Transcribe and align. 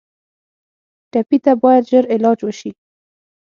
ټپي 1.11 1.37
ته 1.45 1.51
باید 1.61 1.83
ژر 1.89 2.03
علاج 2.15 2.39
وشي. 2.43 2.71